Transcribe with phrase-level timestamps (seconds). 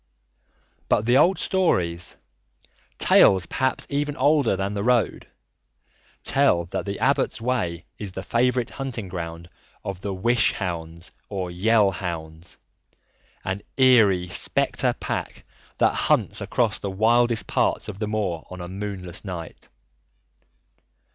[0.89, 2.17] But the old stories
[2.97, 5.27] tales perhaps even older than the road
[6.23, 9.47] tell that the Abbot's Way is the favourite hunting ground
[9.85, 12.57] of the Wish Hounds or Yell Hounds,
[13.45, 15.43] an eerie spectre pack
[15.77, 19.69] that hunts across the wildest parts of the moor on moonless nights.